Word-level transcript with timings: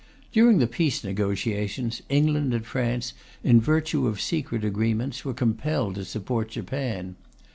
During 0.31 0.57
the 0.57 0.65
peace 0.65 1.03
negotiations, 1.03 2.01
England 2.09 2.55
and 2.55 2.65
France, 2.65 3.13
in 3.43 3.61
virtue 3.61 4.07
of 4.07 4.19
secret 4.19 4.65
agreements, 4.65 5.23
were 5.23 5.35
compelled 5.35 5.93
to 5.93 6.05
support 6.05 6.49
Japan. 6.49 7.15